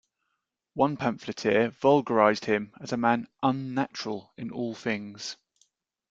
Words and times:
One 0.73 0.97
pamphleteer 0.97 1.69
vulgarized 1.79 2.45
him 2.45 2.73
as 2.81 2.91
a 2.91 2.97
man 2.97 3.27
"unnatural" 3.43 4.33
in 4.35 4.49
all 4.49 4.73
things. 4.73 5.37